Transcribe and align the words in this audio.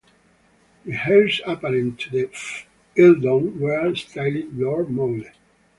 The 0.83 0.93
heirs 0.93 1.41
apparent 1.45 1.99
to 1.99 2.09
the 2.09 2.29
Earldom 2.97 3.59
were 3.59 3.93
styled 3.93 4.51
Lord 4.57 4.89
Maule. 4.89 5.25